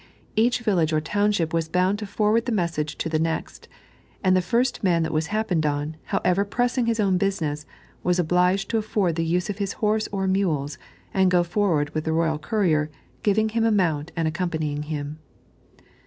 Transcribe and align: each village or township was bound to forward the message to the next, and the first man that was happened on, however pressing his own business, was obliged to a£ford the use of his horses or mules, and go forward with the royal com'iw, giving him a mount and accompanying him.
each 0.35 0.61
village 0.61 0.91
or 0.91 0.99
township 0.99 1.53
was 1.53 1.69
bound 1.69 1.99
to 1.99 2.07
forward 2.07 2.47
the 2.47 2.51
message 2.51 2.97
to 2.97 3.07
the 3.07 3.19
next, 3.19 3.67
and 4.23 4.35
the 4.35 4.41
first 4.41 4.83
man 4.83 5.03
that 5.03 5.13
was 5.13 5.27
happened 5.27 5.63
on, 5.63 5.95
however 6.05 6.43
pressing 6.43 6.87
his 6.87 6.99
own 6.99 7.19
business, 7.19 7.67
was 8.01 8.17
obliged 8.17 8.67
to 8.67 8.79
a£ford 8.79 9.13
the 9.13 9.23
use 9.23 9.47
of 9.47 9.59
his 9.59 9.73
horses 9.73 10.09
or 10.11 10.25
mules, 10.25 10.79
and 11.13 11.29
go 11.29 11.43
forward 11.43 11.91
with 11.93 12.03
the 12.03 12.13
royal 12.13 12.39
com'iw, 12.39 12.89
giving 13.21 13.49
him 13.49 13.63
a 13.63 13.69
mount 13.69 14.11
and 14.15 14.27
accompanying 14.27 14.81
him. 14.81 15.19